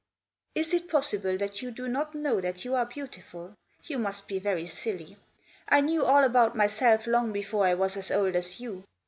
[0.61, 3.53] "Is it possible that you do not know that you are beautiful?
[3.83, 5.17] You must be very silly.
[5.69, 8.83] I knew all about myself long before I was as old as you.